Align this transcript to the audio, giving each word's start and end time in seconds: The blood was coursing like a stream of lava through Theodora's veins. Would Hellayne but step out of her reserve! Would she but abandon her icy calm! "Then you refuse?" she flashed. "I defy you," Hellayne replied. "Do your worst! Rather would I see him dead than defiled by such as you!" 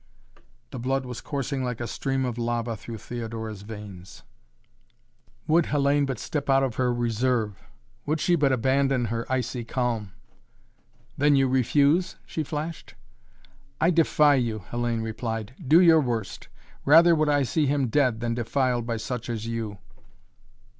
The 0.71 0.79
blood 0.79 1.05
was 1.05 1.21
coursing 1.21 1.63
like 1.63 1.79
a 1.79 1.85
stream 1.85 2.25
of 2.25 2.39
lava 2.39 2.75
through 2.75 2.97
Theodora's 2.97 3.61
veins. 3.61 4.23
Would 5.45 5.65
Hellayne 5.67 6.07
but 6.07 6.17
step 6.17 6.49
out 6.49 6.63
of 6.63 6.73
her 6.77 6.91
reserve! 6.91 7.61
Would 8.07 8.19
she 8.19 8.33
but 8.35 8.51
abandon 8.51 9.05
her 9.13 9.31
icy 9.31 9.63
calm! 9.63 10.13
"Then 11.19 11.35
you 11.35 11.47
refuse?" 11.47 12.15
she 12.25 12.41
flashed. 12.41 12.95
"I 13.79 13.91
defy 13.91 14.33
you," 14.33 14.63
Hellayne 14.71 15.03
replied. 15.03 15.53
"Do 15.67 15.79
your 15.79 16.01
worst! 16.01 16.47
Rather 16.83 17.13
would 17.13 17.29
I 17.29 17.43
see 17.43 17.67
him 17.67 17.85
dead 17.87 18.21
than 18.21 18.33
defiled 18.33 18.87
by 18.87 18.97
such 18.97 19.29
as 19.29 19.45
you!" 19.45 19.77